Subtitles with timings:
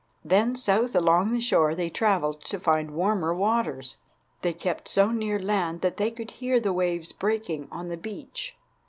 [0.25, 3.97] Then south along the shore they travelled to find warmer waters.
[4.41, 8.55] They kept so near land that they could hear the waves breaking on the beach.